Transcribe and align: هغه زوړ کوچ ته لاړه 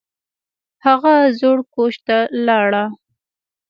هغه 0.85 1.13
زوړ 1.39 1.57
کوچ 1.73 1.93
ته 2.07 2.17
لاړه 2.47 2.83